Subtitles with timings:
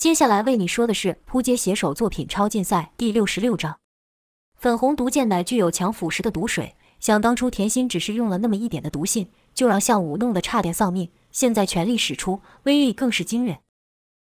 [0.00, 3.80] 接下来为你说的是扑街写手作品超竞赛第六十六章。
[4.56, 13.58] 粉红毒箭乃具有强腐蚀的毒水，想当初甜心只是用了那么一点的毒性，就让项武弄得差点丧命，现在全力使出，威力更是惊人。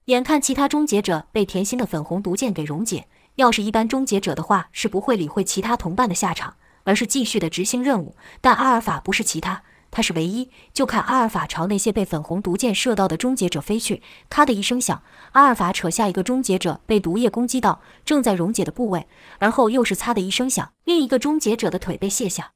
[0.07, 8.17] 眼看其他终结者被甜心的粉红毒箭给溶解，要是一般终结者的话，是不会理会其他同伴的下场，而是继续的执行任务。
[8.41, 9.63] 但阿尔法不是其他。
[9.95, 15.03] 他是唯一，就看阿尔法朝那些被粉红毒箭射到的终结者飞去，咔的一声响，
[15.33, 22.53] 阿尔法扯下一个终结者被毒液攻击到正在溶解的部位，而后又是擦的一声响，另一个终结者的腿被卸下。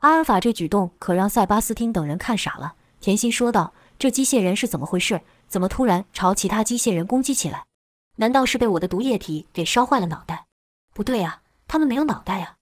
[0.00, 2.74] 阿尔法这举动可让塞巴斯汀等人看傻了。
[3.00, 5.22] 甜心说道：“这机械人是怎么回事？
[5.48, 7.64] 怎么突然朝其他机械人攻击起来？
[8.16, 10.44] 难道是被我的毒液体给烧坏了脑袋？
[10.92, 12.56] 不对呀，他们没有脑袋呀。”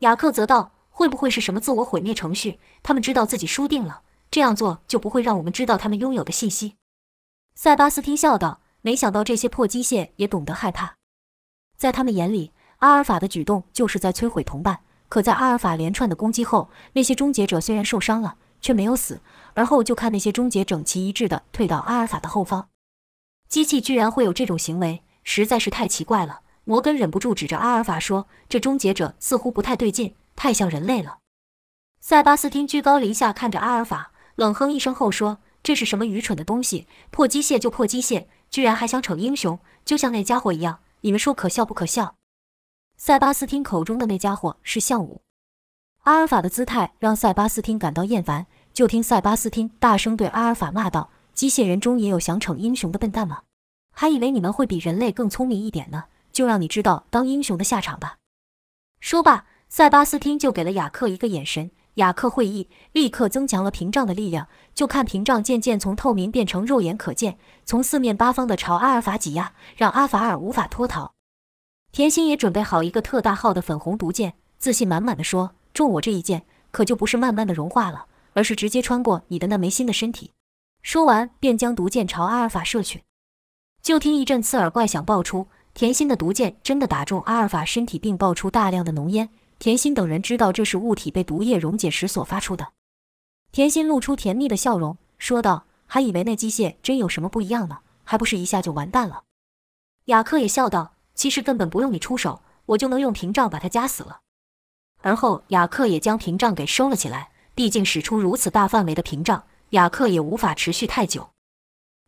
[0.00, 0.72] 雅克则道。
[1.00, 2.60] 会不会是什么自我毁灭程序？
[2.82, 6.74] 他们知道自己输定了，这样做就不会让我们知道他们拥有的信息。
[7.54, 10.96] 塞巴斯汀笑道：“没想到这些破机械也懂得害怕。
[11.78, 14.80] 在他们眼里，阿尔法的举动就是在摧毁同伴。
[15.08, 19.22] 可在阿尔法连串的攻击后，那些终结者虽然受伤了，却没有死。
[19.54, 22.68] 而后就看那些终结整齐一致地退到阿尔法的后方。
[23.48, 31.18] 机器居然会有这种行为，实在是太奇怪了。”摩根忍不住指着阿尔法说：“这终结者似乎不太对劲。”太像人类了。
[32.00, 36.88] 塞巴斯汀居高临下看着阿尔法，冷哼一声后说：“这是什么愚蠢的东西？
[37.10, 40.80] 破机械就破机械，居然还想逞英雄，就像那家伙一样。
[41.02, 42.16] 你们说可笑不可笑？”
[42.96, 45.20] 塞巴斯汀口中的那家伙是项武。
[46.04, 53.42] 阿尔法的姿态让塞巴斯汀感到厌烦，就听塞巴斯汀大声对阿尔法骂道：“机械人中也有想逞英雄的笨蛋吗？
[53.92, 56.04] 还以为你们会比人类更聪明一点呢。
[56.32, 58.16] 就让你知道当英雄的下场吧。”
[59.00, 59.44] 说罢。
[59.72, 64.48] 塞巴斯汀就给了雅克一个眼神，雅克会意，立刻增强了屏障的力量。
[64.74, 71.12] 就看屏障渐渐从透明变成肉眼可见，从四面八方的朝阿尔法挤压，让阿法尔无法脱逃。
[71.92, 80.32] 甜心也准备好一个特大号的粉红毒箭，自信满满的说：“中我这一箭，可就不是慢慢的融化了，而是直接穿过你的那没心的身体。”
[80.82, 83.04] 说完，便将毒箭朝阿尔法射去。
[83.80, 89.28] 就听一阵刺耳怪响爆出，甜心的毒箭真的打中阿尔法身体，并爆出大量的浓烟。
[89.60, 92.72] 甜心等人知道这是物体被毒液溶解时所发出的。
[93.52, 99.24] 甜心露出甜蜜的笑容，说道：“还以为那机械真有什么不一样呢，还不是一下就完蛋了。”
[100.06, 104.20] 雅克也笑道：“其实根本不用你出手，我就能用屏障把它夹死了。”
[105.02, 107.30] 而后雅克也将屏障给收了起来。
[107.54, 111.28] 毕竟使出如此大范围的屏障，雅克也无法持续太久。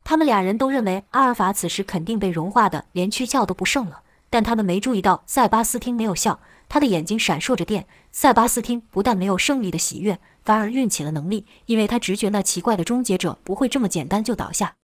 [0.02, 6.40] 他们俩人都认为阿尔法此时肯定被融化的连躯壳都不剩了，但他们没注意到塞巴斯汀没有笑。
[6.66, 14.76] 他的眼睛闪烁着电，塞巴斯汀不但没有胜利的喜悦，反而运起了能力，因为他直觉那奇怪的终结者不会这么简单就倒下。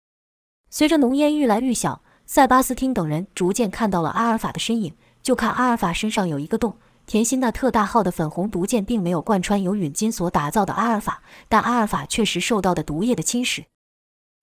[0.68, 4.94] 随着浓烟愈来愈小，塞巴斯汀等人逐渐看到了阿尔法的身影。
[5.22, 6.76] 就看阿尔法身上有一个洞，
[7.06, 13.64] 甜心那特大号的粉红毒箭并没有贯穿由陨金所打造的阿尔法，但阿尔法确实受到的毒液的侵蚀。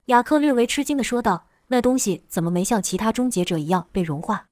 [0.06, 4.46] 雅克略微吃惊地说道：“那东西怎么没像其他终结者一样被融化？”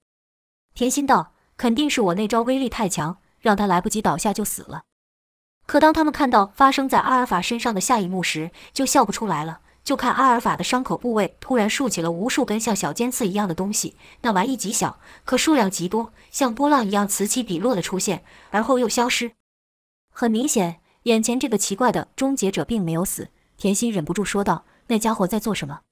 [0.75, 1.31] 甜心道。
[1.57, 4.83] 肯定是我那招威力太强，让他来不及倒下就死了。
[5.67, 9.61] 可当他们看到发生在阿尔法身上的下一幕时，就笑不出来了。
[9.85, 19.33] 就看阿尔法的伤口部位突然竖起了无数根像小尖刺一样的东西，那玩意极小，可数量极多，像波浪一样此起彼落的出现，而后又消失。
[20.11, 23.29] 很明显，眼前这个奇怪的终结者并没有死。
[23.57, 25.83] 甜心忍不住说道：“那家伙在做什么？”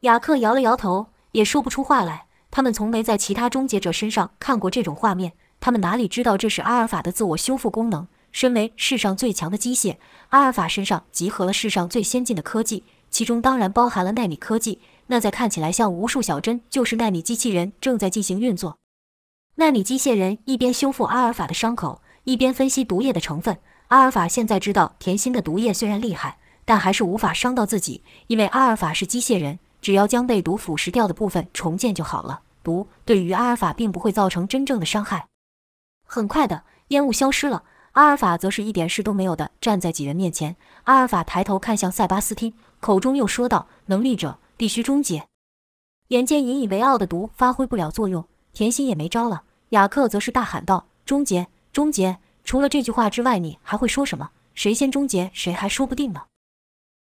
[0.00, 2.26] 雅克摇了摇头，也说不出话来。
[2.50, 8.06] 他们从没在其他终结者身上看过这种画面，他们哪里知道这是阿尔法的自我修复功能？
[8.32, 9.96] 身为世上最强的机械，
[10.28, 14.80] 阿尔法身上集合了世上最先进的科技，其中当然包含了纳米科技。
[15.08, 18.76] 那在看起来像无数小针，就是纳米机器人正在进行运作。
[19.56, 23.58] 纳米机械人一边修复阿尔法的伤口，一边分析毒液的成分。
[23.88, 29.58] 阿尔法现在知道甜心的毒液虽然厉害，但还是无法伤到自己，因为阿尔法是机械人。
[29.80, 35.28] 只要将被毒腐蚀掉的部分重建就好了，毒对于阿尔法并不会造成真正的伤害。
[36.06, 40.56] 很快的，烟雾消失了，阿尔法则是一点事都没有的站在几人面前。
[40.84, 45.26] 阿尔法抬头看向塞巴斯汀，口中又说道：“能力者必须终结。”
[46.08, 49.44] 眼见引以为傲的毒发挥不了作用，甜心也没招了。
[49.70, 52.18] 雅克则是大喊道：“终结，终结！
[52.42, 54.30] 除了这句话之外，你还会说什么？
[54.54, 56.22] 谁先终结，谁还说不定呢。”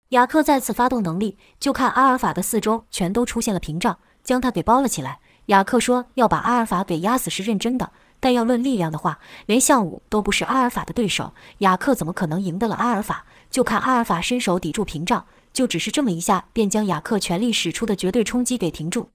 [0.09, 5.19] 雅克再次发动能力，就看阿尔法的四周全都出现了屏障，将他给包了起来。
[5.47, 13.25] 雅克说要把阿尔法给压死是认真的，但要论力量的话，连项武都不是阿尔法的对手，雅克怎么可能赢得了阿尔法？
[13.51, 19.09] 就看阿尔法伸手抵住屏障，就只是这么一下，便将雅克全力使出的绝对冲击给停住。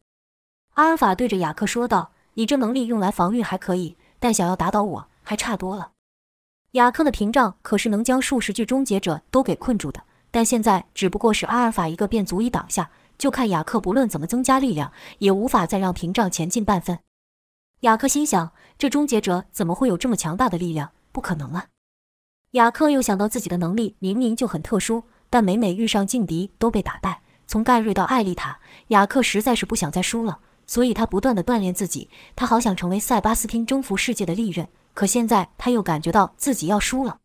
[0.75, 5.91] 阿尔法对着雅克说道：“你这能力用来防御还可以，但想要打倒我还差多了。”
[6.73, 10.03] 雅克的屏障可是能将数十具终结者都给困住的，
[10.35, 12.91] 但现在只不过是阿尔法一个便足以挡下。
[13.17, 16.99] 就看雅克不论怎么增加力量，也无法再让屏障前进半分。
[17.83, 20.91] 雅克心想：这终结者怎么会有这么强大的力量？
[21.13, 21.67] 不可能啊！
[22.51, 27.23] 雅克又想到自己的能力明明就很特殊，但每每遇上劲敌都被打败。
[27.47, 28.59] 从盖瑞到艾丽塔，
[28.89, 32.11] 雅克实在是不想再输了，所以他不断的锻炼自己。
[32.35, 34.67] 他好想成为塞巴斯汀征服世界的利刃。
[34.95, 37.19] 可现在他又感觉到自己要输了，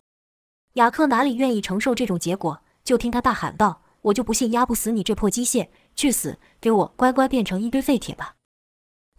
[0.74, 2.62] 雅克哪里愿意承受这种结果？
[2.84, 5.68] 就听他大喊道：“我就不信压不死你这破机械！
[5.96, 6.38] 去死！
[6.60, 8.36] 给我乖乖变成一堆废铁吧！”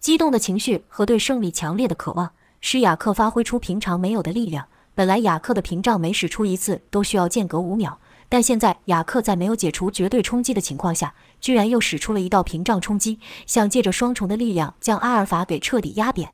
[0.00, 4.68] 激动的情绪和对胜利强烈的渴望，使雅克发挥出平常没有的力量。
[4.94, 16.32] 本来雅克的屏障每使出一次都需要间隔五秒，但现在雅克在没有解除绝对冲击的情况下，居然又使出了一道屏障冲击，想借着双重的力量将阿尔法给彻底压扁。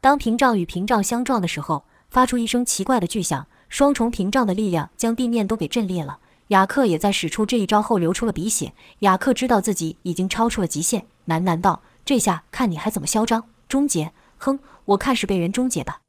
[0.00, 6.20] 当屏障与屏障相撞的时候，发出一声奇怪的巨响，双重屏障的力量将地面都给震裂了。
[6.48, 8.72] 雅克也在使出这一招后流出了鼻血。
[9.00, 13.48] 雅克知道自己已经超出了极限，喃喃道：“这下看你还怎么嚣张！
[13.68, 14.12] 终结！
[14.38, 16.00] 哼，我看是被人终结吧。”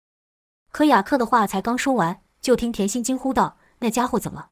[0.72, 4.50] 可雅克的话才刚说完，就听甜心惊呼道：“那家伙怎么？”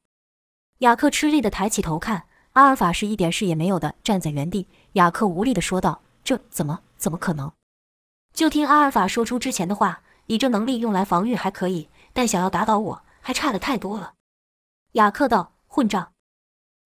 [0.79, 4.67] 雅克吃力地抬起头看，阿尔法是一点事也没有的站在原地。
[4.93, 7.51] 雅克无力地说道：“这怎么怎么可能？”
[8.33, 14.13] 就听阿尔法说出之前的话：“你这能力用来防御还可以，但想要打倒我还差得太多了。”
[14.93, 16.13] 雅克道：“混账！”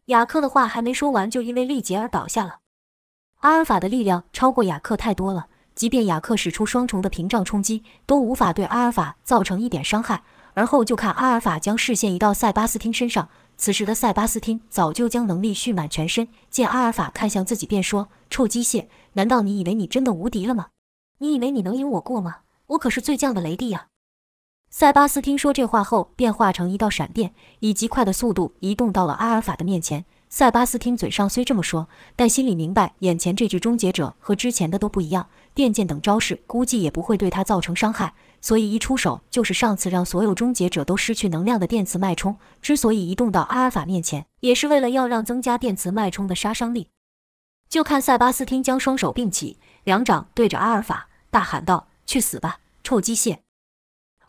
[0.10, 2.62] 雅克的话还没说完，就因为力竭而倒下了。
[3.42, 10.24] 阿尔法的力量超过雅克太多了，即便雅克使出双重的屏障冲击，都无法对阿尔法造成一点伤害。
[10.56, 20.70] 而后就看阿尔法将视线移到塞巴斯汀身上，此时的塞巴斯汀早就将能力蓄满全身，见阿尔法看向自己，便说：“臭机械，难道你以为你真的无敌了吗？”
[21.20, 22.38] 你以为你能赢我过吗？
[22.68, 23.88] 我可是最犟的雷帝呀！
[24.72, 30.06] 塞巴斯汀说这话后，便化成一道闪电，以极快的速度移动到了阿尔法的面前。
[30.30, 42.38] 塞巴斯汀嘴上虽这么说，但心里明白，眼前这具终结者和之前的都不一样，电剑等招式估计也不会对他造成伤害，所以一出手就是上次让所有终结者都失去能量的电磁脉冲。
[42.62, 46.90] 之所以移动到阿尔法面前，也是为了要让增加电磁脉冲的杀伤力。
[47.68, 51.10] 就看塞巴斯汀将双手并起，两掌对着阿尔法。
[51.32, 53.40] 大喊道：“去死吧，臭机械！”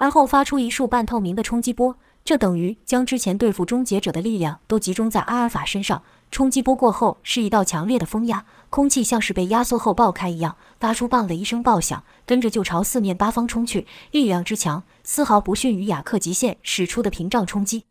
[0.00, 1.94] 而后发出一束半透明的冲击波，
[2.24, 6.02] 这等于将之前对付终结者的力量都集中在阿尔法身上。
[6.30, 13.86] 冲击波过后是一道强烈的风压，空气像是被压缩后爆开一样，发出“棒”的一声爆响，跟着就朝四面八方冲去。
[14.10, 17.84] 力量之强，丝毫不逊于雅克极限使出的屏障冲击。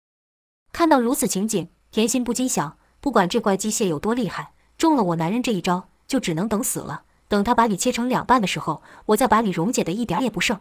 [0.73, 7.03] 看到如此情景，甜心不禁想：不管这怪机械有多厉害，中了我男人这一招，就只能等死了。
[7.27, 10.59] 等他把你切成两半的时候，我再把你溶解的一点也不剩。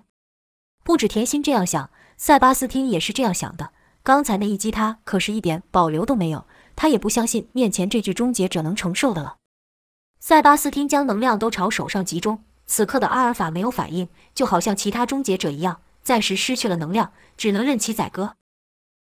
[0.84, 3.70] 不止甜心这样想，塞巴斯汀也是这样想的。
[4.02, 9.36] 刚才那一击，他可是一点保留都没有，他也不相信面前这具终结者能承受的了。
[10.18, 18.34] 塞巴斯汀将能量都朝手上集中，此刻的阿尔法没有反应，就好像其他终结者一样，暂时失去了能量，只能任其宰割。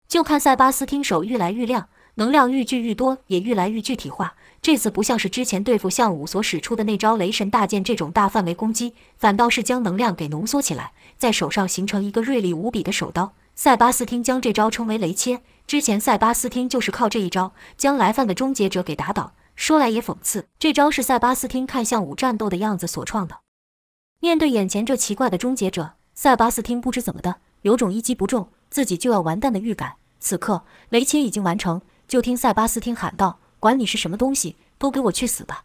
[0.07, 4.35] 就看塞巴斯汀手愈来愈亮，能量愈聚愈多，也愈来愈具体化。
[4.61, 13.33] 这次不像是之前对付项武所使出的那招雷神大剑这种大范围攻击，反倒是将能量给浓缩起来，在手上形成一个锐利无比的手刀。
[13.55, 15.41] 塞巴斯汀将这招称为雷切。
[15.67, 19.33] 之前塞巴斯汀就是靠这一招将来犯的终结者给打倒。
[19.55, 23.39] 说来也讽刺，这招是塞巴斯汀看向武战斗的样子所创的。
[24.19, 29.93] 面对眼前这奇怪的终结者，塞巴斯汀不知怎么的，有种一击不中自己就要完蛋的预感。
[30.19, 33.39] 此刻雷切已经完成，就听塞巴斯汀喊道。
[33.57, 35.63] 管你是什么东西，都给我去死吧！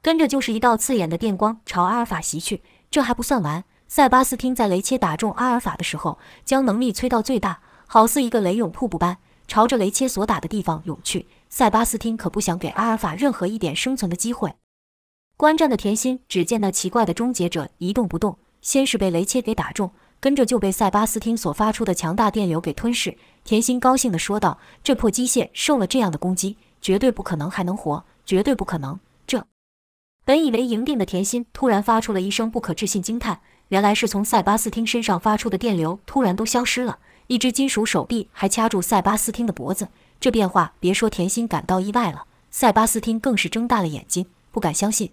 [0.00, 2.62] 跟着就是一道刺眼的电光朝阿尔法袭去。
[2.88, 9.18] 这还不算完，塞巴斯汀在雷切打中阿尔法的时候，将能力催到最大，好似一个雷涌瀑布般
[9.48, 11.26] 朝着雷切所打的地方涌去。
[11.48, 14.54] 塞巴斯汀可不想给阿尔法任何一点生存的机会。
[15.36, 19.90] 观战的甜心只见那奇怪的终结者一动不动，先是被雷切给打中，
[20.26, 23.16] 跟着就被塞巴斯汀所发出的强大电流给吞噬。
[23.44, 28.98] 甜心高兴地说道：“这破机械受了这样的攻击。”绝对不可能还能活，绝对不可能！
[29.24, 29.46] 这
[30.24, 39.86] 本以为赢定的甜心突然发出了一声不可置信惊叹，原来是从塞巴斯汀身上发出的电流突然都消失了，一只金属手臂还掐住塞巴斯汀的脖子。
[40.18, 45.12] 这变化，别说甜心感到意外了，塞巴斯汀更是睁大了眼睛，不敢相信。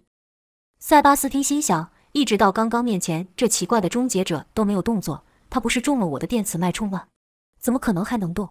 [0.79, 7.05] 塞巴斯汀心想：一直到刚刚面前这奇怪的终结者都没有动作，他不是中了我的电磁脉冲吗？
[7.59, 8.49] 怎么可能还能动？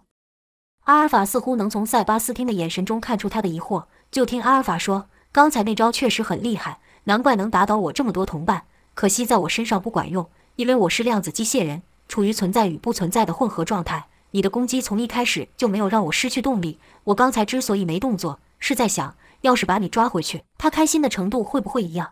[0.81, 8.65] 阿尔法似乎能从塞巴斯汀的眼神中看出他的疑惑，就听阿尔法说：“刚才那招确实很厉害，难怪能打倒我这么多同伴。
[8.93, 14.07] 可惜在我身上不管用，因为我是量子机械人，处于存在与不存在的混合状态。
[14.31, 16.79] 你的攻击从一开始就没有让我失去动力。
[17.05, 22.11] 我刚才之所以没动作，是在想，要是把你抓回去，他开心的程度会不会一样？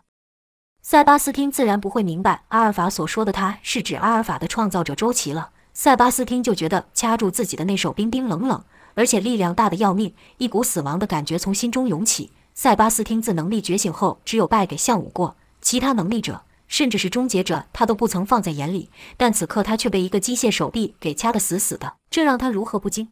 [0.83, 5.51] 塞巴斯汀自然不会明白阿尔法所说的，他是指阿尔法的创造者周琦了。
[5.73, 8.63] 塞巴斯汀就觉得掐住自己的那手冰冰冷冷，
[8.95, 12.31] 而且力量大的要命，一股死亡的感觉从心中涌起。
[12.55, 18.89] 塞巴斯汀自能力觉醒后，只有败给项武过，其他能力者，甚至是终结者，他都不曾放在眼里。
[19.15, 23.11] 但此刻他却被一个机械手臂给掐得死死的，这让他如何不惊？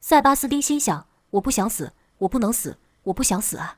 [0.00, 3.76] 塞巴斯汀心想：我不想死，我不能死，我不想死啊！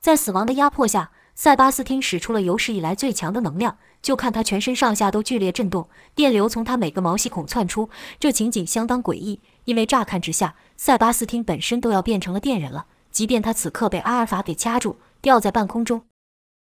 [0.00, 3.78] 在死亡的压迫下，塞巴斯汀使出了有史以来最强的能量。
[4.02, 9.40] 就看他全身上下都剧烈震动，电流从他每个毛细孔窜出，这情景相当诡异。
[9.64, 12.86] 因为乍看之下，塞巴斯汀本身都要变成了电人了。
[13.12, 16.02] 即便他此刻被阿尔法给掐住，吊在半空中，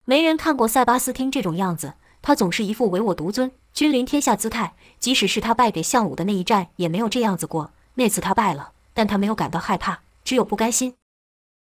[0.04, 1.94] 没人看过塞巴斯汀这种样子。
[2.22, 4.74] 他总是一副唯我独尊、君临天下姿态。
[5.00, 7.72] 即使是他败给项武的那一战，也没有这样子过。
[7.94, 10.94] 那次他败了，但他没有感到害怕，只有不甘心。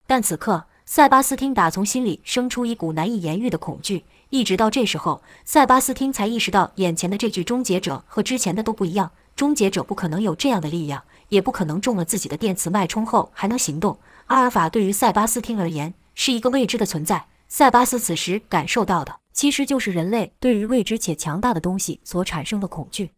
[0.06, 4.06] 但此刻，塞巴斯汀打从心里生出一股难以言喻的恐惧。
[4.30, 9.12] 一直到这时候，塞巴斯汀才意识到，眼前的这具终结者和之前的都不一样。
[9.36, 14.00] 终结者不可能有这样的力量，也不可能中了自己的电磁脉冲后还能行动。
[14.28, 17.26] 阿尔法对于塞巴斯汀而言是一个未知的存在。
[17.50, 23.12] 塞巴斯此时感受到的，其实就是人类对于未知且强大的东西所产生的恐惧。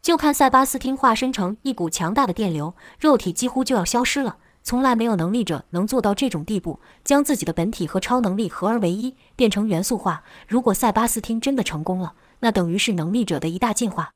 [0.00, 4.36] 就看塞巴斯汀化身成一股强大的电流，肉体几乎就要消失了。
[4.64, 10.24] 从来没有能力者能做到这种地步，将自己的本体和超能力合而为一，变成元素化。
[10.48, 14.10] 如果塞巴斯汀真的成功了，那等于是能力者的一大进化。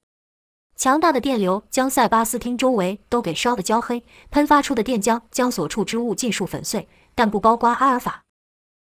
[0.75, 8.23] 强大的电流将塞巴斯汀周围都给烧得焦黑，喷发出的电浆将所处之物尽数粉碎，但不包括阿尔法。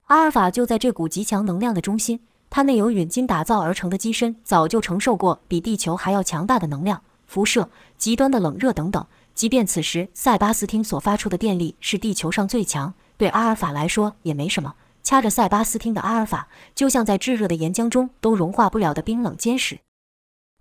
[0.07, 7.69] 阿尔法就在这股极强能量的中心，它内有陨金打造而成的机身，早就承受过比地球还要强大的能量、辐射、
[7.99, 9.07] 极端的冷热等等。
[9.35, 14.75] 即便此时塞巴斯汀所发出的电力是地球上最强，对阿尔法来说也没什么。
[15.03, 16.47] 掐着塞巴斯汀的阿尔法，
[16.77, 19.81] 就像在炙热的岩浆中都融化不了的冰冷坚实。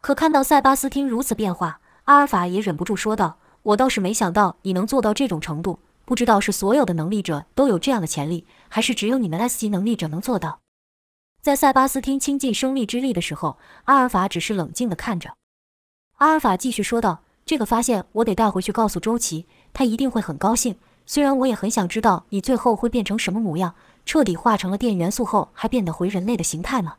[0.02, 10.62] 可看到塞巴斯汀如此变化，阿尔法也忍不住说道：“我倒是没想到你能做到这种程度，不知道是所有的能力者都有这样的潜力，还是只有你们 S 级能力者能做到。”
[11.44, 15.36] 在塞巴斯汀倾尽生命之力的时候，阿尔法只是冷静地看着。
[16.18, 17.22] 阿尔法继续说道。
[17.52, 20.78] 这个发现我得带回去告诉周琦，他一定会很高兴。
[21.06, 26.96] 虽然我也很想知道你最后会变成什么模样，彻底化成了电元素后还变得回人类的形态吗？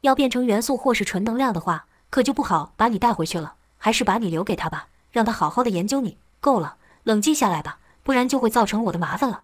[0.00, 3.54] 要变成元素或是纯能量的话，可就不好把你带回去了。
[3.78, 6.16] 还是把你留给他吧，让他好好的研究你。
[6.40, 9.42] 够了，冷静下来吧，不然就会造成我的麻烦了。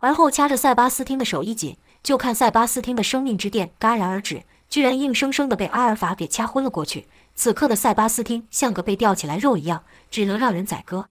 [0.00, 7.06] 而后掐着塞巴斯汀的手一紧，就看塞巴斯汀的生命之电戛然而止，居然硬生生的被阿尔法给掐昏了过去。
[7.38, 11.08] 此刻的塞巴斯汀像个被吊起来肉一样，只能让人宰割。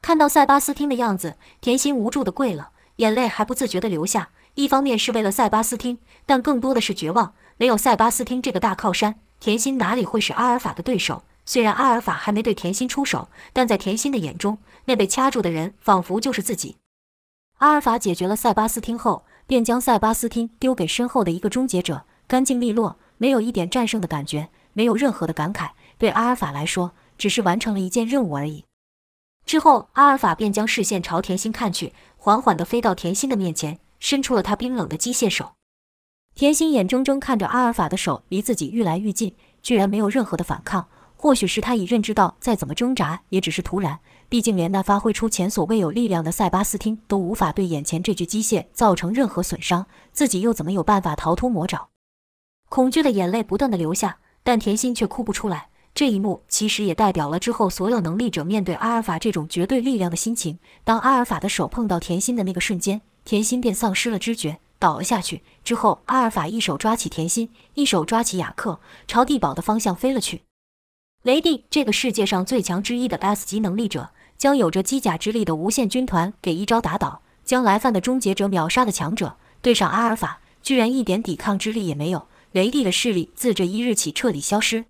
[0.00, 4.30] 看到塞巴斯汀的样子，甜心无助的跪了，眼泪还不自觉的流下。
[4.54, 7.34] 一方面是为了塞巴斯汀，但更多的是绝望。
[7.58, 11.22] 没有塞巴斯汀这个大靠山，甜心哪里会是阿尔法的对手？
[11.44, 14.56] 虽然阿尔法还没对甜心出手，但在甜心的眼中，
[14.86, 16.78] 那被掐住的人仿佛就是自己。
[17.58, 24.48] 阿尔法解决了塞巴斯汀后，便将塞巴斯汀丢给身后的一个终结者，干净利落，没有一点战胜的感觉。
[24.72, 28.64] 没有任何的感慨，对阿尔法来说，只是完成了一件任务而已。
[29.44, 35.52] 之后，阿尔法便将视线朝甜心看去，缓缓地飞到甜心的面前，伸出了他冰冷的机械手。
[36.34, 40.88] 甜心眼睁睁看着阿尔法的手离自己愈来愈近，居然没有任何的反抗。
[41.16, 44.00] 或许是他已认知到，再怎么挣扎也只是徒然。
[44.28, 51.90] 毕竟，连那发挥出前所未有力量的塞巴斯汀都无法对眼前这具机械造成任何损伤，自己又怎么有办法逃脱魔爪？
[52.68, 54.18] 恐惧的眼泪不断的流下。
[54.42, 55.68] 但甜心却哭不出来。
[55.94, 60.58] 这一幕其实也代表了之后所有能力者面对阿尔法这种绝对力量的心情。
[60.84, 65.42] 当阿尔法的手碰到甜心的那个瞬间，甜心便丧失了知觉，倒了下去。
[65.62, 70.42] 之后，阿尔法一手抓起甜心，一手抓起雅克，朝地堡的方向飞了去。
[71.24, 82.26] 雷帝，这个世界上最强之一的 S 级能力者，将有着机甲之力的无限军团给一招打倒，将来犯的终结者秒杀的强者，对上阿尔法，居然一点抵抗之力也没有。
[82.52, 84.84] 雷帝的势力自这一日起彻底消失，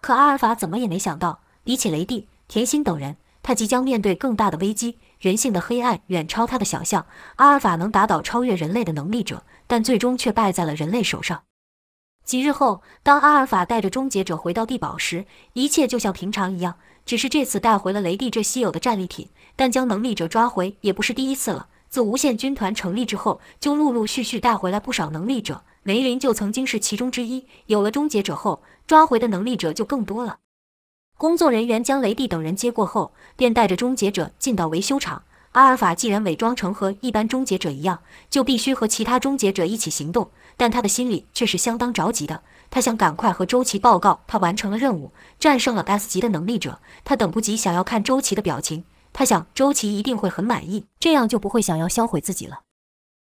[0.00, 4.98] 可阿尔法怎么也没想到，比起雷帝、甜心等人，他即将面对更大的危机。
[5.18, 7.06] 人性的黑暗远超他的想象。
[7.36, 11.42] 阿尔法能打倒超越人类的能力者，但最终却败在了人类手上。
[12.24, 19.28] 几日后，当阿尔法带着终结者回到地堡时，一切就像平常一样，只是这次带回了雷帝这稀有的战利品。
[19.56, 21.68] 但将能力者抓回也不是第一次了。
[21.88, 25.64] 自无限军团成立之后，就陆陆续续带回来不少能力者。
[25.86, 27.46] 雷林就曾经是其中之一。
[27.66, 30.38] 有了终结者后，抓回的能力者就更多了。
[31.16, 35.22] 工作人员将雷帝等人接过后，便带着终结者进到维修厂。
[35.52, 40.28] 阿尔法既然伪装成和一般终结者一样，就必须和其他终结者一起行动。
[40.56, 42.42] 但他的心里却是相当着急的。
[42.68, 46.80] 他想赶快和周琦报告，他完成了任务，战胜了 S 级的能力者。
[47.04, 48.84] 他等不及想要看周琦的表情。
[49.12, 52.62] 他想周琦一定会很满意，这样就不会想要销毁自己了。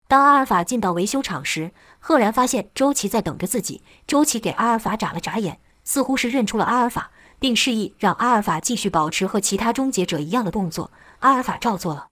[0.07, 1.71] 当阿尔法进到维修厂时，
[2.03, 3.81] 赫然发现周琦在等着自己。
[4.07, 10.91] 周琦给阿尔法眨了眨眼，似乎是认出了阿尔法，并示意让阿尔法继续保持和其他终结者一样的动作。
[11.19, 12.07] 阿尔法照做了。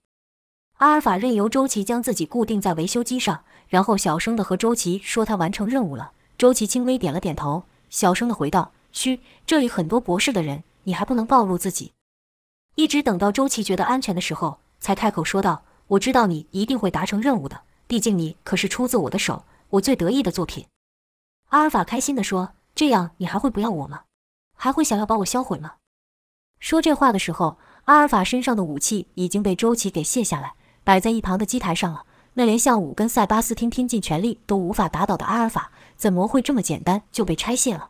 [0.77, 6.11] 阿尔法任由周琦将自己固定在维修机上，然后小声的和周琦说他完成任务了。
[6.37, 11.91] 周琦轻微点了点头，小声的回道：“嘘，这里很多博士的人，你还不能暴露自己。”
[12.75, 20.67] 一直等到周琦觉得安全的时候，才开口说道：“我知道你一定会达成任务的。”毕竟你可是出自我的手，我最得意的作品。
[21.49, 24.03] 阿尔法开心地说：“这样你还会不要我吗？
[24.55, 25.73] 还会想要把我销毁吗？”
[26.59, 32.05] 说这话的时候，阿尔法身上的武器已经被周琦给卸下来，摆在一旁的机台上了。
[32.33, 37.89] 那连向武跟塞巴斯汀拼尽全力都无法打倒的阿尔法，怎么会这么简单就被拆卸了？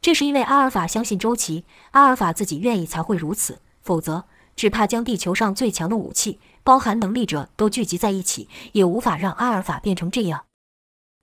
[0.00, 4.24] 这是因为阿尔法相信周琦，阿尔法自己愿意才会如此，否则
[4.54, 6.40] 只怕将地球上最强的武器。
[6.62, 10.44] 包含能力者都聚集在一起，也无法让阿尔法变成这样。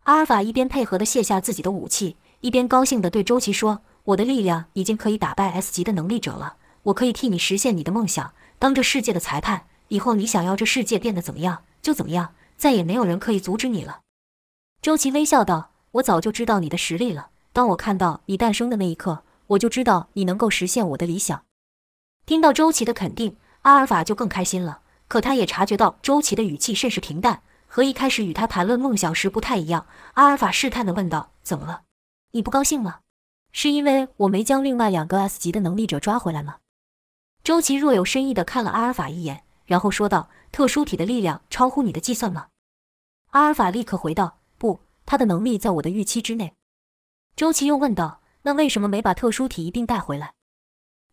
[0.05, 9.65] 阿尔法一边配合的卸下自己的武器，一边高兴地对周琦说：“我的力量已经可以打败 S 级的能力者了，我可以替你实现你的梦想，当这世界的裁判。
[9.87, 14.01] 以后你想要这世界变得怎么样就怎么样，再也没有人可以阻止你了。”
[14.79, 17.29] 周琦微笑道：“我早就知道你的实力了。
[17.51, 21.41] 当我看到你诞生的那一刻，我就知道你能够实现我的理想。”
[22.27, 24.81] 听到周琦的肯定，阿尔法就更开心了。
[25.07, 27.41] 可他也察觉到周琦的语气甚是平淡，
[27.75, 29.85] 和一开始与他谈论梦想时不太一样。
[30.13, 31.81] 阿尔法试探地问道：“怎么了？
[32.31, 33.01] 你不高兴吗？
[33.51, 36.59] 是因为我没将另外两个 S 级的能力者抓回来吗？”
[37.43, 42.47] 周琦若有深意地看了阿尔法一眼，然后说道：“特殊体的力量超乎你的计算吗？”
[43.31, 46.53] 阿尔法立刻回道：“不，他的能力在我的预期之内。”
[47.35, 50.35] 周琦又问道：“那为什么没把特殊体一并带回来？”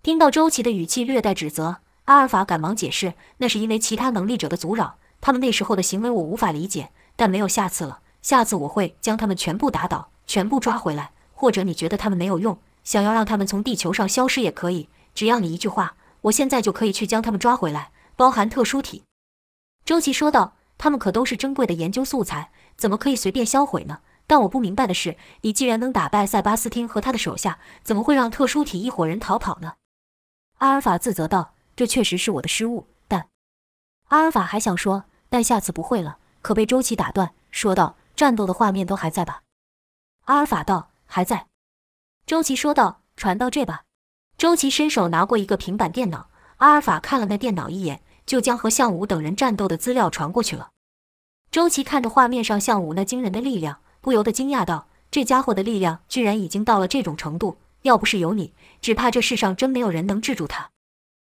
[0.05, 1.79] 听到周琦的语气略带指责。
[2.05, 8.01] 阿尔法赶忙解释：“那是因为其他能力者的阻扰，他们那时候的行为我无法理解，但没有下次了。
[8.21, 11.13] 下次我会将他们全部打倒，全部抓回来。
[11.33, 19.05] 或者你觉得他们没有用，想要让他们从地球上消失也可以，只要你一句话，我现在就可以去将他们抓回来，包含特殊体。”
[19.87, 24.01] 周琦说道：“他们可都是珍贵的研究素材，怎么可以随便销毁呢？
[24.27, 29.75] 但我不明白的是，你既然能打败塞巴斯汀和他的手下，怎么会让特殊体一伙人逃跑呢？”
[30.59, 31.55] 阿尔法自责道。
[31.75, 33.29] 这确实是我的失误，但
[34.09, 39.41] 阿尔法还想说，但下次不会了，可被周琦打断，说道：“战斗的画面都还在吧？”
[40.29, 41.47] 阿尔法道：“还在。”
[42.27, 43.85] 周琦说道：“传到这吧。”
[44.37, 50.69] 周琦伸手拿过一个平板电脑，阿尔法看了那电脑一眼，就将和项武等人战斗的资料传过去了。
[51.51, 60.69] 周琦看着画面上项武那惊人的力量，不由得惊讶道：“这家伙的力量居然已经到了这种程度，要不是有你，只怕这世上真没有人能制住他。”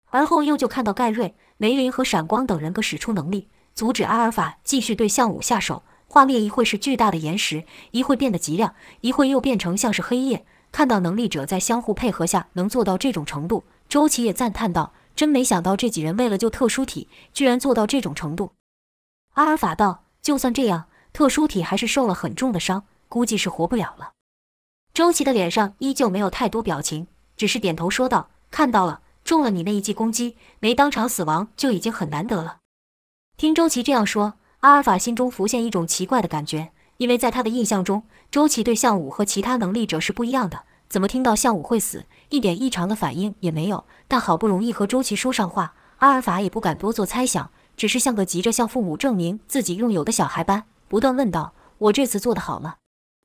[0.09, 5.83] 而后又就看到盖瑞、梅林和闪光等人各使出能力，阻止阿尔法继续对项武下手。
[6.07, 10.45] 画面一会是巨大的岩石，一会变得极亮，一会又变成像是黑夜。
[10.71, 18.53] 看到能力者在相互配合下能做到这种程度，周琦也赞叹道：“真没想到这几人为了救特殊体，居然做到这种程度。”
[19.35, 24.13] 阿尔法道：“就算这样，特殊体还是受了很重的伤，估计是活不了了。”
[24.93, 27.07] 周琦的脸上依旧没有太多表情，
[27.37, 32.59] 只是点头说道：“看到了。”中了你那一记攻击，没当场死亡就已经很难得了。
[33.43, 40.63] 听周琦这样说，阿尔法心中浮现一种奇怪的感觉，因为在他的印象中，周琦对项武和其他能力者是不一样的。
[40.89, 43.85] 怎么听到项武会死，一点异常的反应也没有？
[44.07, 52.77] 但好不容易和周琦说上话，阿尔法也不敢多做猜想，只是像个急着向父母证明自己拥有的小孩般，不断问道：“我这次做的好吗？”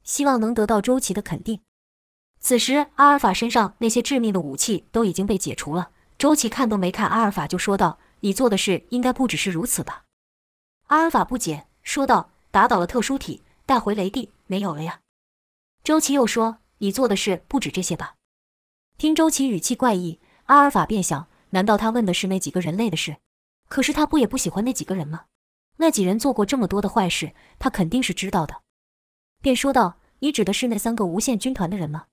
[0.03, 1.59] 希望能得到周琦的肯定。
[2.39, 5.89] 此时，阿尔法身上那些致命的武器都已经被解除了。
[6.17, 10.05] 周琦看都没看阿尔法，就说道：“你做的事应该不只是如此吧？”
[10.87, 15.01] 阿尔法不解，说道：“打倒了特殊体，带回雷帝，没有了呀。”
[15.83, 18.15] 周琦又说：“你做的事不止这些吧？”
[18.97, 23.17] 听周琦语气怪异，阿尔法便想：难道他问的是那几个人类的事？
[23.67, 25.25] 可是他不也不喜欢那几个人吗？
[25.75, 28.61] 那几人做过这么多的坏事，他肯定是知道的。
[29.41, 32.05] 便说道：“你指的是那三个无限军团的人吗？”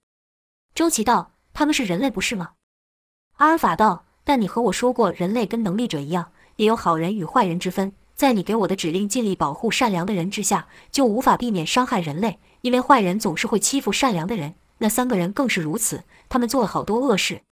[0.74, 2.54] 周琦道：“他们是人类，不是吗？”
[3.38, 7.94] 阿尔法道：“但你和我说过，人类跟能力者一样，也有好人与坏人之分。
[8.14, 14.54] 在你给我的指令尽力保护善良的人之下，就无法避免伤害人类，因为坏人总是会欺负善良的人。
[14.78, 17.42] 那三个人更是如此，他们做了好多恶事。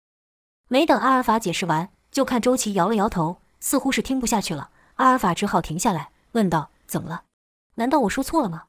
[0.69, 4.71] 没等阿尔法解释完，就看周琦摇了摇头，似乎是听不下去了。
[4.97, 7.25] 阿尔法只好停下来，问道：“怎么了？
[7.77, 8.65] 难道我说错了吗？”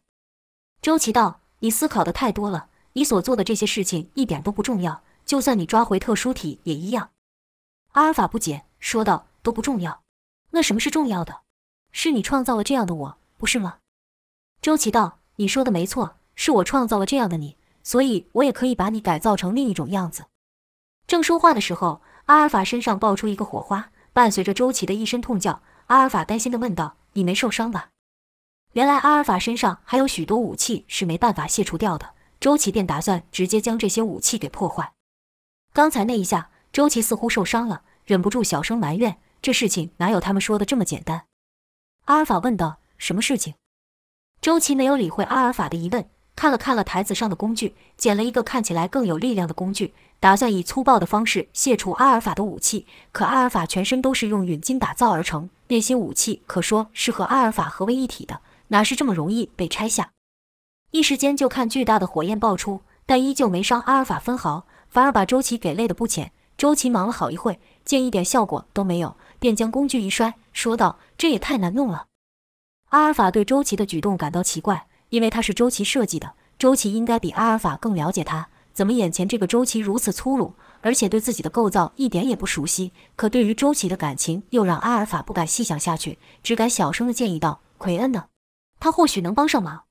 [0.81, 7.11] 周琦道：“你思考的太多了，你所做的这些事情一点都不重要，就算你抓回特殊体也一样。”
[7.93, 10.01] 阿尔法不解说道：“都不重要？
[10.51, 11.41] 那什么是重要的？
[11.93, 13.77] 是你创造了这样的我，不是吗？”
[14.61, 20.25] 周琦道：“你说的没错，是我创造了这样的你，所以我也可以把你改造成另一种样子。”
[21.07, 25.61] 正说话的时候，阿尔法身上爆出一个火花，伴随着周琦的一声痛叫。
[25.87, 27.89] 阿尔法担心地问道：“你没受伤吧？”
[28.71, 34.93] 原来阿尔法身上还有许多武器是没办法卸除掉的，周琦便打算直接将这些武器给破坏。
[35.73, 41.25] 刚才那一下，周琦似乎受伤了，忍不住小声埋怨：“这事情哪有他们说的这么简单？”
[42.05, 43.53] 阿尔法问道：“什么事情？”
[44.41, 46.05] 周琦没有理会阿尔法的疑问。
[46.35, 52.87] 看了看了台子上的工具，捡了一个看起来更有力量的工具，打算以粗暴的方式卸除阿尔法的武器。
[53.11, 60.09] 可阿尔法全身都是用陨金打造而成，那些武器可说是和阿尔法合为一体的，哪是这么容易被拆下？
[60.91, 66.31] 一时间就看巨大的火焰爆出，但依旧没伤阿尔法分毫，反而把周琦给累得不浅。
[66.57, 72.05] 周琦忙了好一会，见一点效果都没有，便将工具一摔，说道：“这也太难弄了。”
[72.91, 74.87] 阿尔法对周琦的举动感到奇怪。
[75.09, 78.47] 因为他是周琦设计的，周琦应该比阿尔法更了解他。
[78.73, 82.91] 怎么眼前这个周琦如此粗鲁，而且对自己的构造一点也不熟悉？
[83.15, 88.25] 可对于周琦的感情，又让阿尔法不敢细想下去，只敢小声的建议道：“奎恩呢？
[88.79, 89.83] 他或许能帮上忙。”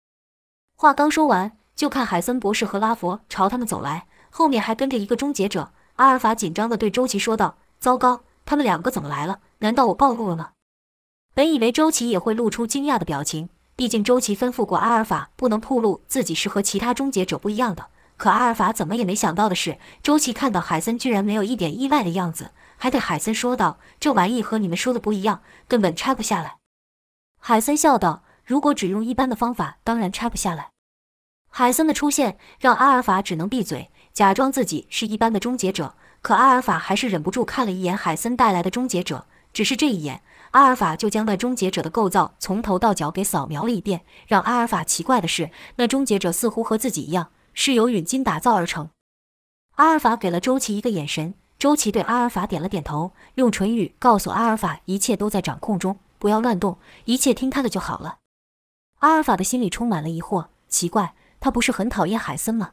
[0.75, 5.73] 话刚说完，就看海森博士和拉佛朝他们走来，后面还跟着一个终结者。
[5.97, 9.41] 阿尔法紧张的对周琦说道：“糟糕，他们两个怎么来了？
[9.59, 10.51] 难道我暴露了吗？”
[11.35, 13.49] 本以为周琦也会露出惊讶的表情。
[13.75, 17.89] 毕竟周琦吩咐过阿尔法不能暴露自己是和其他终结者不一样的。
[18.19, 26.59] 可阿尔法怎么也没想到的是，周琦看到海森居然没有一点意外的样子，还对海森说道：“这玩意和你们说的不一样，根本拆不下来。”
[27.41, 30.71] 海森笑道：“如果只用一般的方法，当然拆不下来。”
[31.49, 35.95] 海森的出现让阿尔法只能闭嘴，假装自己是一般的终结者。
[36.23, 40.23] 可阿尔法还是忍不住看了一眼海森带来的终结者，只是这一眼。
[40.53, 44.03] 阿尔法就将那终结者的构造从头到脚给扫描了一遍。
[44.29, 48.91] 让阿尔法奇怪的是，那终结者似乎和自己一样，是由陨金打造而成。
[49.77, 58.19] 阿尔法给了周琦一个眼神，周琦对阿尔法点了点头，用唇语告诉阿尔法，一切都在掌控中，不要乱动，一切听他的就好了。
[59.01, 62.73] 阿尔法的心里充满了疑惑，奇怪，他不是很讨厌海森吗？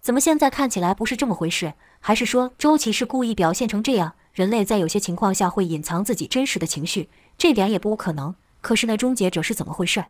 [0.00, 1.74] 怎么现在看起来不是这么回事？
[2.00, 4.14] 还是说周琦是故意表现成这样？
[4.32, 8.34] 人类在有些情况下会隐藏自己真实的情绪，这点也不无可能。
[8.60, 10.04] 可是那终结者是怎么回事？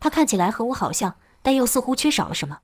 [0.00, 2.60] 他看起来和我好像，但又似乎缺少了什么。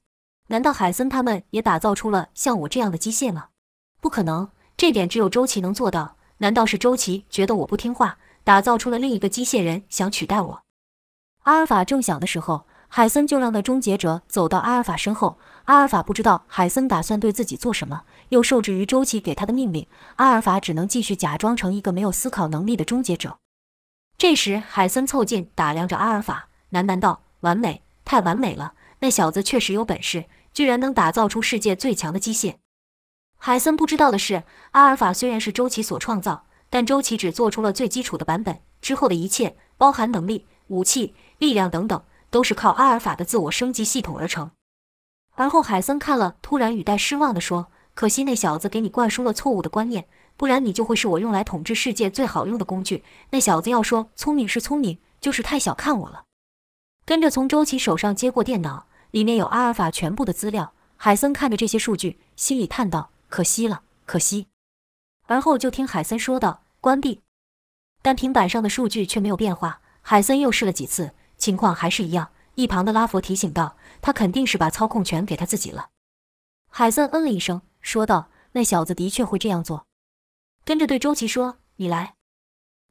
[0.49, 3.49] 难道海森他们也打造出了像我这样的机械吗？
[4.01, 6.17] 不可能，这点只有周琦能做到。
[6.39, 10.63] 难道是周琦觉得我不听话，打造出了另一个机械人想取代我？
[11.45, 12.67] 阿尔法正想的时候。
[12.97, 15.37] 海森就让那终结者走到阿尔法身后。
[15.65, 23.39] 阿尔法不知道海森打算对自己做什么，又受制于周琦给他的命令，阿尔法只能继续假装成一个没有思考能力的终结者。
[24.17, 28.75] 这时，海森凑近打量着阿尔法，喃喃道：“完美，太完美了！
[29.01, 32.59] 那小子确实有本事，居然能打造出世界最强的机械。”
[33.39, 42.01] 海森不知道的是，阿尔法虽然是周琦所创造，但周琦只做出了最基础的版本，之后的一切，包含能力、武器、力量等等。
[42.35, 44.51] 都是靠阿尔法的自我升级系统而成。
[45.37, 53.05] 而后海森看了，突然语带失望地说：“可惜那小子给你灌输了错误的观念，不然你就会是我用来统治世界最好用的工具。
[53.31, 56.25] 那小子要说聪明是聪明，就是太小看我了。”
[57.07, 60.73] 跟着从周琦手上接过电脑，里面有阿尔法全部的资料。
[60.97, 64.49] 海森看着这些数据，心里叹道：“可惜了，可惜。”
[65.29, 67.21] 而后就听海森说道：“关闭。”
[68.03, 69.81] 但平板上的数据却没有变化。
[70.03, 71.13] 海森又试了几次。
[71.45, 75.91] 情况还是一样，一旁的拉佛提醒道：“他肯定是把操控权给他自己了。”
[76.73, 79.85] 海森嗯了一声，说道：“那小子的确会这样做。”
[80.65, 82.15] 跟着对周琦说：“你来。”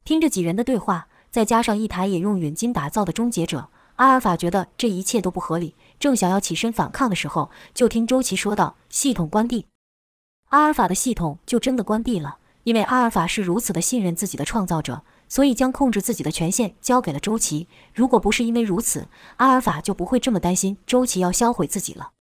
[0.06, 9.66] 听着几人的对话，再加上一台也用陨金打造的终结者，阿尔法觉得这一切都不合理，正想要起身反抗的时候，就听周琦说道：“系统关闭。”
[10.50, 15.02] 阿尔法的系统就真的关闭了，因为阿尔法是如此的信任自己的创造者。
[15.28, 17.68] 所以将控制自己的权限交给了周琦。
[17.94, 22.12] 如果不是因为如此，阿尔法就不会这么担心周琦要销毁自己了。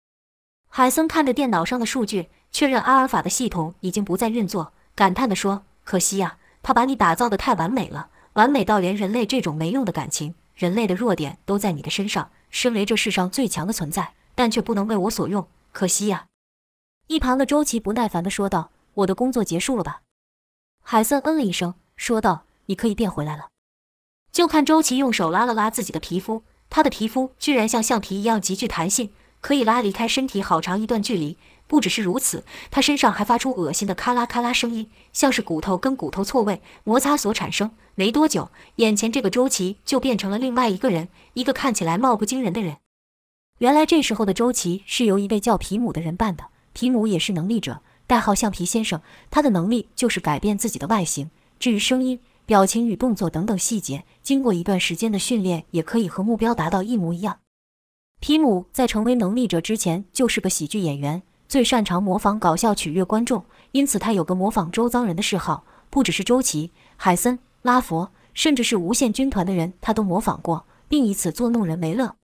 [0.68, 12.30] 海森看着电脑上的数据，确认阿尔法的系统已经不再运作，感叹地说：“可惜呀，他把你打造的太完美了，完美到连人类这种没用的感情，人类的弱点都在你的身上。
[12.48, 16.26] 身为这世上最强的存在，但却不能为我所用，可惜呀。
[17.06, 20.02] 一旁的周琦不耐烦地说道：“我的工作结束了吧？”
[20.84, 23.48] 海森嗯了一声，说道：“你可以变回来了。”
[24.32, 31.36] 就看周琦用手拉了拉自己的皮肤，他的皮肤居然像橡皮一样极具弹性，可以拉离开身体好长一段距离。
[31.66, 37.70] 不只是如此，他身上还发出恶心的咔啦咔啦声音，像是骨头跟骨头错位摩擦所产生。
[37.94, 42.78] 没多久，眼前这个周琦就变成了另外一个人，一个看起来貌不惊人的人。
[43.58, 46.44] 原来这时候的周琦是由一位叫皮姆的人扮的。
[46.72, 49.00] 皮姆也是能力者，代号橡皮先生。
[49.30, 57.38] 他的能力就是改变自己的外形，至于声音、表情与动作等等细节，经过一段时间的训练，也可以和目标达到一模一样。
[58.20, 61.22] 皮姆在成为能力者之前就是个喜剧演员。
[61.48, 65.64] 最擅长模仿搞笑取悦观众，因此他有个模仿周遭人的嗜好。
[65.90, 72.16] 不只是周琦、海森、拉佛，甚至是无限军团的人，他都模仿过，并以此作弄人为乐。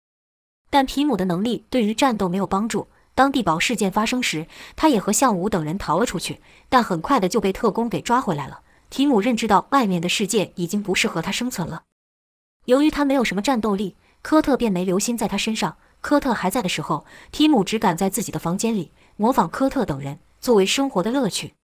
[0.70, 2.87] 但皮姆的能力对于战斗没有帮助。
[3.16, 8.61] 当地堡事件发生时，他也和向武等人逃了出去，但很快的就被特工给抓回来了。
[8.90, 11.83] 提姆认知到外面的世界已经不适合他生存了。
[12.66, 15.77] 由于他没有什么战斗力，科特便没留心在他身上。
[16.01, 18.92] 科特还在的时候，提姆只敢在自己的房间里。
[19.16, 21.55] 模仿科特等人作为生活的乐趣。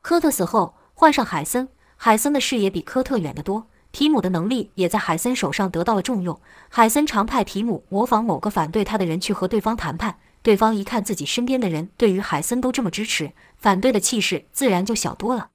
[0.00, 1.68] 科特死后，换上海森。
[1.96, 6.40] 海森的视野比科特远得多，提姆的能力也在海森手上得到了重用。
[6.68, 10.18] 海森常派提姆模仿某个反对他的人去和对方谈判。
[10.42, 15.51] 对方一看自己身边的人对于海森都这么支持，反对的气势自然就小多了。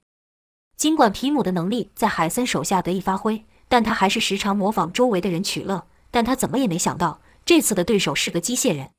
[0.78, 5.88] 尽管皮姆的能力在海森手下得以发挥，但他还是时常模仿周围的人取乐。
[6.12, 8.90] 但他怎么也没想到，这次的对手是个机械人。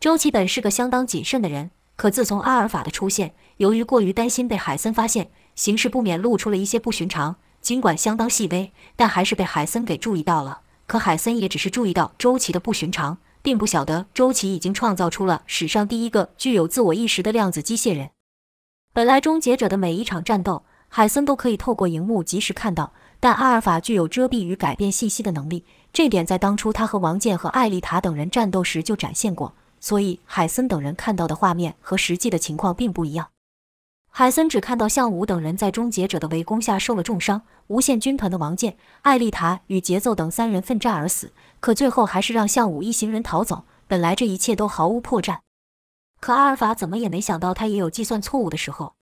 [0.00, 7.36] 周琦本是个相当谨慎的人，可自从阿尔法的出现，由于过于担心被海森发现，行事不免露出了一些不寻常。
[7.60, 10.62] 尽管相当细微，但还是被海森给注意到了。
[10.88, 18.10] 可海森也只是注意到周琦的不寻常，并不晓得周琦已经创造出了史上第一个具有自我意识的量子机械人。
[18.92, 20.64] 本来终结者的每一场战斗，
[20.96, 29.52] 海森都可以透过荧幕及时看到，但阿尔法具有遮蔽与改变信息的能力，这点在当初他和王健和艾丽塔等人战斗时就展现过。
[29.78, 33.28] 所以，海森等人看到的画面和实际的情况并不一样。
[34.08, 43.64] 海森只看到向武等人在终结者的围攻下受了重伤，无限军团的王健、艾丽塔与节奏等三人奋战而死，可最后还是让向武一行人逃走。
[43.86, 45.40] 本来这一切都毫无破绽，
[46.22, 48.94] 可阿尔法怎么也没想到，他也有计算错误的时候。